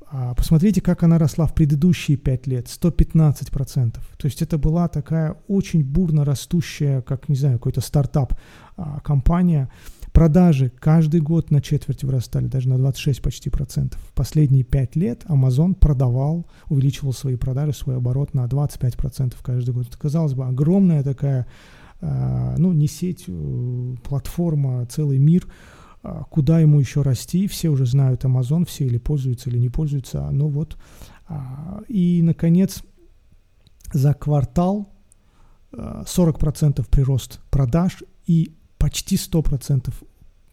А 0.06 0.34
посмотрите, 0.34 0.80
как 0.80 1.02
она 1.02 1.18
росла 1.18 1.46
в 1.46 1.54
предыдущие 1.54 2.16
5 2.16 2.46
лет. 2.46 2.66
115%. 2.66 3.92
То 3.92 4.26
есть 4.26 4.42
это 4.42 4.58
была 4.58 4.88
такая 4.88 5.36
очень 5.48 5.82
бурно 5.82 6.24
растущая, 6.24 7.00
как, 7.02 7.28
не 7.28 7.36
знаю, 7.36 7.58
какой-то 7.58 7.80
стартап 7.80 8.34
а, 8.76 9.00
компания. 9.00 9.68
Продажи 10.14 10.70
каждый 10.70 11.20
год 11.20 11.50
на 11.50 11.60
четверть 11.60 12.04
вырастали, 12.04 12.46
даже 12.46 12.68
на 12.68 12.78
26 12.78 13.20
почти 13.20 13.50
процентов. 13.50 14.00
Последние 14.14 14.62
5 14.62 14.94
лет 14.94 15.24
Amazon 15.24 15.74
продавал, 15.74 16.46
увеличивал 16.68 17.12
свои 17.12 17.34
продажи, 17.34 17.72
свой 17.72 17.96
оборот 17.96 18.32
на 18.32 18.46
25 18.46 18.96
процентов 18.96 19.42
каждый 19.42 19.74
год. 19.74 19.88
Это, 19.88 19.98
казалось 19.98 20.34
бы, 20.34 20.46
огромная 20.46 21.02
такая, 21.02 21.48
э, 22.00 22.54
ну, 22.58 22.72
не 22.72 22.86
сеть, 22.86 23.24
э, 23.26 23.96
платформа, 24.04 24.86
целый 24.86 25.18
мир, 25.18 25.48
э, 26.04 26.22
куда 26.30 26.60
ему 26.60 26.78
еще 26.78 27.02
расти. 27.02 27.48
Все 27.48 27.68
уже 27.70 27.84
знают 27.84 28.24
Amazon, 28.24 28.64
все 28.66 28.86
или 28.86 28.98
пользуются, 28.98 29.50
или 29.50 29.58
не 29.58 29.68
пользуются. 29.68 30.30
Ну 30.30 30.46
вот. 30.46 30.76
Э, 31.28 31.34
и, 31.88 32.22
наконец, 32.22 32.84
за 33.92 34.14
квартал 34.14 34.92
40% 35.72 36.88
прирост 36.88 37.40
продаж 37.50 38.04
и 38.26 38.54
почти 38.84 39.16
100% 39.16 39.94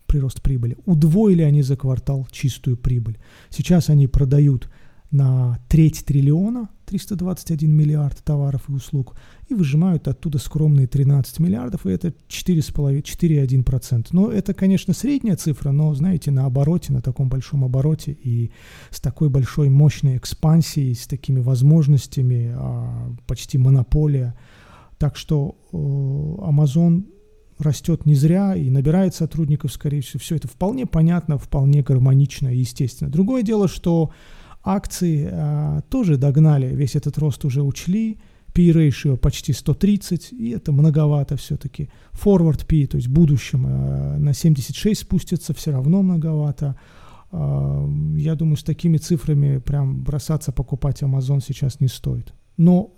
прирост 0.07 0.41
прибыли. 0.41 0.77
Удвоили 0.85 1.41
они 1.41 1.63
за 1.63 1.75
квартал 1.75 2.25
чистую 2.31 2.77
прибыль. 2.77 3.17
Сейчас 3.49 3.89
они 3.89 4.07
продают 4.07 4.69
на 5.11 5.59
треть 5.67 6.05
триллиона, 6.05 6.69
321 6.85 7.69
миллиард 7.69 8.23
товаров 8.23 8.69
и 8.69 8.71
услуг, 8.71 9.17
и 9.49 9.53
выжимают 9.53 10.07
оттуда 10.07 10.37
скромные 10.37 10.87
13 10.87 11.39
миллиардов, 11.39 11.85
и 11.85 11.89
это 11.89 12.13
4,1%. 12.29 14.07
Но 14.13 14.31
это, 14.31 14.53
конечно, 14.53 14.93
средняя 14.93 15.35
цифра, 15.35 15.71
но, 15.71 15.93
знаете, 15.93 16.31
на 16.31 16.45
обороте, 16.45 16.93
на 16.93 17.01
таком 17.01 17.27
большом 17.27 17.65
обороте 17.65 18.13
и 18.13 18.53
с 18.91 19.01
такой 19.01 19.27
большой 19.27 19.69
мощной 19.69 20.15
экспансией, 20.15 20.95
с 20.95 21.05
такими 21.05 21.41
возможностями, 21.41 22.53
а, 22.55 23.13
почти 23.27 23.57
монополия. 23.57 24.35
Так 24.97 25.17
что 25.17 25.57
Amazon 25.73 27.03
растет 27.61 28.05
не 28.05 28.15
зря 28.15 28.55
и 28.55 28.69
набирает 28.69 29.15
сотрудников, 29.15 29.71
скорее 29.71 30.01
всего. 30.01 30.19
Все 30.19 30.35
это 30.35 30.47
вполне 30.47 30.85
понятно, 30.85 31.37
вполне 31.37 31.81
гармонично 31.81 32.49
и 32.49 32.59
естественно. 32.59 33.09
Другое 33.09 33.43
дело, 33.43 33.67
что 33.67 34.11
акции 34.63 35.29
а, 35.31 35.81
тоже 35.89 36.17
догнали, 36.17 36.73
весь 36.75 36.95
этот 36.95 37.17
рост 37.17 37.45
уже 37.45 37.61
учли, 37.61 38.19
P-ratio 38.53 39.17
почти 39.17 39.53
130, 39.53 40.33
и 40.33 40.49
это 40.49 40.71
многовато 40.71 41.37
все-таки. 41.37 41.89
Forward 42.11 42.65
P, 42.65 42.85
то 42.85 42.97
есть 42.97 43.07
в 43.07 43.11
будущем 43.11 43.65
а, 43.67 44.17
на 44.17 44.33
76 44.33 45.01
спустится, 45.01 45.53
все 45.53 45.71
равно 45.71 46.01
многовато. 46.01 46.75
А, 47.31 47.87
я 48.17 48.35
думаю, 48.35 48.57
с 48.57 48.63
такими 48.63 48.97
цифрами 48.97 49.57
прям 49.59 50.03
бросаться 50.03 50.51
покупать 50.51 51.01
Amazon 51.01 51.41
сейчас 51.45 51.79
не 51.79 51.87
стоит. 51.87 52.33
Но 52.57 52.93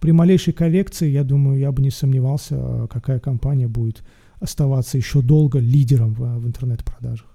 при 0.00 0.12
малейшей 0.12 0.52
коррекции, 0.52 1.10
я 1.10 1.24
думаю, 1.24 1.58
я 1.58 1.72
бы 1.72 1.82
не 1.82 1.90
сомневался, 1.90 2.56
а, 2.56 2.86
какая 2.86 3.18
компания 3.18 3.66
будет 3.66 4.04
оставаться 4.40 4.96
еще 4.96 5.20
долго 5.20 5.58
лидером 5.58 6.14
в, 6.14 6.38
в 6.38 6.46
интернет-продажах. 6.46 7.26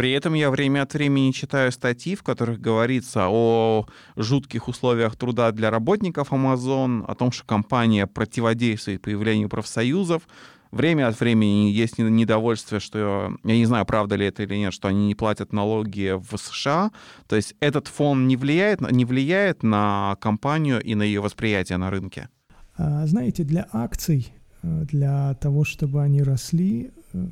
При 0.00 0.12
этом 0.12 0.32
я 0.34 0.50
время 0.50 0.82
от 0.82 0.94
времени 0.94 1.30
читаю 1.30 1.70
статьи, 1.72 2.14
в 2.14 2.22
которых 2.22 2.58
говорится 2.58 3.28
о 3.28 3.86
жутких 4.16 4.68
условиях 4.68 5.14
труда 5.16 5.52
для 5.52 5.70
работников 5.70 6.32
Amazon, 6.32 7.04
о 7.06 7.14
том, 7.14 7.32
что 7.32 7.44
компания 7.44 8.06
противодействует 8.06 9.02
появлению 9.02 9.50
профсоюзов. 9.50 10.22
Время 10.70 11.08
от 11.08 11.18
времени 11.18 11.70
есть 11.70 11.98
недовольство, 11.98 12.80
что, 12.80 13.32
я 13.44 13.56
не 13.56 13.66
знаю, 13.66 13.84
правда 13.86 14.16
ли 14.16 14.26
это 14.26 14.44
или 14.44 14.56
нет, 14.56 14.72
что 14.72 14.88
они 14.88 15.06
не 15.08 15.14
платят 15.14 15.52
налоги 15.52 16.14
в 16.16 16.36
США. 16.36 16.90
То 17.26 17.36
есть 17.36 17.54
этот 17.60 17.88
фон 17.88 18.28
не 18.28 18.36
влияет, 18.36 18.80
не 18.90 19.04
влияет 19.04 19.62
на 19.62 20.16
компанию 20.20 20.80
и 20.80 20.94
на 20.94 21.02
ее 21.02 21.20
восприятие 21.20 21.78
на 21.78 21.90
рынке? 21.90 22.28
А, 22.76 23.06
знаете, 23.06 23.42
для 23.44 23.66
акций, 23.72 24.32
э, 24.62 24.84
для 24.84 25.34
того, 25.34 25.64
чтобы 25.64 26.02
они 26.02 26.22
росли, 26.22 26.92
Э, 27.12 27.26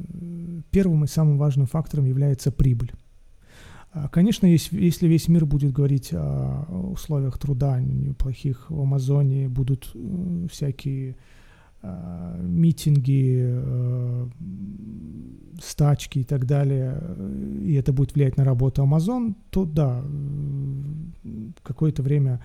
первым 0.71 1.05
и 1.05 1.07
самым 1.07 1.39
важным 1.39 1.67
фактором 1.67 2.05
является 2.05 2.51
прибыль. 2.51 2.93
А, 3.93 4.09
конечно, 4.09 4.47
если 4.47 5.07
весь 5.07 5.29
мир 5.29 5.47
будет 5.47 5.73
говорить 5.73 6.11
о 6.13 6.65
условиях 6.93 7.39
труда 7.39 7.81
неплохих 7.81 8.71
в 8.71 8.81
Амазоне, 8.81 9.49
будут 9.49 9.91
э, 9.95 10.47
всякие 10.51 11.17
митинги, 11.83 13.43
э, 13.45 14.29
стачки 15.63 16.21
и 16.21 16.25
так 16.25 16.47
далее, 16.47 17.01
и 17.63 17.75
это 17.75 17.93
будет 17.93 18.15
влиять 18.15 18.37
на 18.37 18.45
работу 18.45 18.83
Amazon, 18.83 19.35
то 19.51 19.65
да, 19.65 20.03
какое-то 21.63 22.03
время 22.03 22.41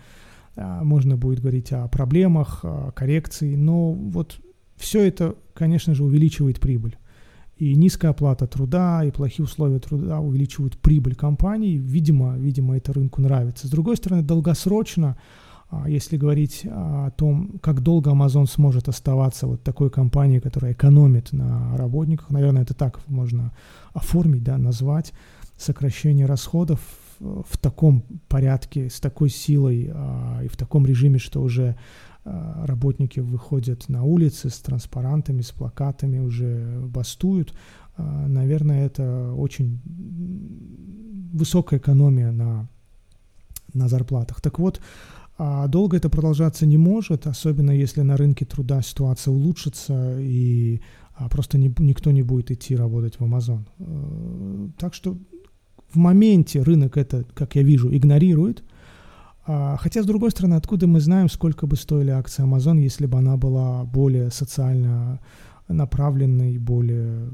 можно 0.56 1.18
будет 1.18 1.40
говорить 1.40 1.72
о 1.72 1.88
проблемах, 1.88 2.64
о 2.64 2.92
коррекции, 2.92 3.56
но 3.56 3.92
вот 3.94 4.40
все 4.76 5.04
это, 5.04 5.36
конечно 5.54 5.96
же, 5.96 6.04
увеличивает 6.04 6.60
прибыль. 6.60 6.98
И 7.58 7.76
низкая 7.76 8.12
оплата 8.12 8.48
труда, 8.48 9.04
и 9.06 9.12
плохие 9.12 9.46
условия 9.46 9.80
труда 9.80 10.20
увеличивают 10.20 10.78
прибыль 10.78 11.16
компаний. 11.16 11.78
Видимо, 11.78 12.36
видимо, 12.38 12.76
это 12.76 12.94
рынку 12.94 13.22
нравится. 13.22 13.68
С 13.68 13.70
другой 13.70 13.96
стороны, 13.96 14.24
долгосрочно, 14.24 15.18
если 15.88 16.18
говорить 16.18 16.66
о 16.66 17.12
том, 17.12 17.60
как 17.62 17.82
долго 17.82 18.12
Amazon 18.12 18.48
сможет 18.48 18.90
оставаться 18.90 19.48
вот 19.48 19.64
такой 19.64 19.90
компанией, 19.90 20.40
которая 20.40 20.74
экономит 20.74 21.32
на 21.34 21.76
работниках, 21.78 22.30
наверное, 22.30 22.64
это 22.64 22.74
так 22.74 23.00
можно 23.08 23.54
оформить, 23.94 24.44
да, 24.44 24.58
назвать, 24.58 25.14
сокращение 25.58 26.26
расходов 26.26 26.80
в 27.20 27.58
таком 27.58 28.04
порядке, 28.28 28.90
с 28.90 29.00
такой 29.00 29.30
силой 29.30 29.90
а, 29.94 30.42
и 30.44 30.48
в 30.48 30.58
таком 30.58 30.86
режиме, 30.86 31.20
что 31.20 31.42
уже 31.42 31.76
а, 32.26 32.66
работники 32.66 33.20
выходят 33.20 33.88
на 33.90 34.04
улицы 34.04 34.50
с 34.50 34.60
транспарантами, 34.60 35.42
с 35.42 35.52
плакатами, 35.52 36.20
уже 36.20 36.82
бастуют. 36.88 37.54
А, 37.96 38.28
наверное, 38.28 38.86
это 38.86 39.34
очень 39.34 39.80
высокая 41.34 41.80
экономия 41.80 42.32
на, 42.32 42.68
на 43.74 43.88
зарплатах. 43.88 44.42
Так 44.42 44.60
вот, 44.60 44.82
а 45.38 45.68
долго 45.68 45.98
это 45.98 46.10
продолжаться 46.10 46.66
не 46.66 46.78
может, 46.78 47.28
особенно 47.28 47.72
если 47.72 48.02
на 48.02 48.18
рынке 48.18 48.46
труда 48.46 48.82
ситуация 48.82 49.32
улучшится 49.32 50.20
и 50.20 50.82
просто 51.30 51.58
не, 51.58 51.74
никто 51.80 52.12
не 52.12 52.24
будет 52.24 52.52
идти 52.52 52.76
работать 52.76 53.20
в 53.20 53.24
Amazon. 53.24 53.66
Э, 53.80 54.70
так 54.78 54.94
что 54.94 55.18
в 55.90 55.98
моменте 55.98 56.62
рынок 56.62 56.98
это, 56.98 57.24
как 57.34 57.56
я 57.56 57.64
вижу, 57.64 57.96
игнорирует, 57.96 58.64
а, 59.46 59.78
хотя, 59.78 60.02
с 60.02 60.06
другой 60.06 60.32
стороны, 60.32 60.56
откуда 60.56 60.88
мы 60.88 61.00
знаем, 61.02 61.30
сколько 61.30 61.68
бы 61.68 61.76
стоили 61.76 62.12
акции 62.12 62.44
Amazon, 62.44 62.80
если 62.80 63.06
бы 63.06 63.18
она 63.18 63.36
была 63.36 63.84
более 63.84 64.32
социально 64.32 65.20
направленной, 65.68 66.58
более 66.58 67.30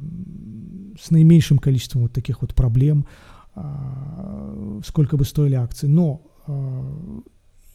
с 1.00 1.12
наименьшим 1.12 1.58
количеством 1.60 2.04
вот 2.04 2.14
таких 2.14 2.42
вот 2.42 2.56
проблем, 2.56 3.06
а, 3.56 4.80
сколько 4.86 5.18
бы 5.18 5.26
стоили 5.26 5.56
акции. 5.56 5.88
Но 5.88 6.24
а, 6.48 7.22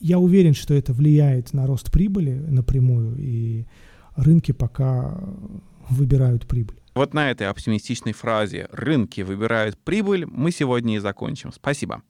я 0.04 0.18
уверен, 0.18 0.52
что 0.52 0.74
это 0.74 0.92
влияет 0.92 1.54
на 1.54 1.66
рост 1.66 1.90
прибыли 1.90 2.34
напрямую, 2.34 3.16
и 3.18 3.64
рынки 4.16 4.52
пока 4.52 5.18
выбирают 5.88 6.46
прибыль. 6.46 6.76
Вот 6.94 7.14
на 7.14 7.30
этой 7.30 7.48
оптимистичной 7.48 8.12
фразе 8.12 8.68
«рынки 8.70 9.22
выбирают 9.22 9.78
прибыль» 9.78 10.26
мы 10.26 10.50
сегодня 10.50 10.96
и 10.96 10.98
закончим. 10.98 11.52
Спасибо. 11.52 12.02